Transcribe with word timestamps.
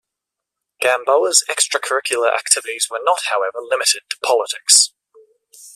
Gamboa's 0.79 1.43
extracurricular 1.47 2.33
activities 2.33 2.87
were 2.89 3.01
not, 3.03 3.19
however, 3.29 3.59
limited 3.61 4.01
to 4.09 4.17
politics. 4.23 4.93